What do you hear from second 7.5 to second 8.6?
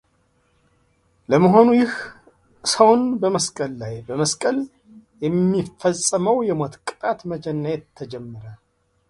እና የት ተጀመረ?